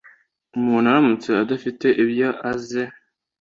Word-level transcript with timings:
Umuntu 0.57 0.87
aramutse 0.91 1.29
adafite 1.43 1.87
ibyo 2.03 2.29
aze 2.51 2.83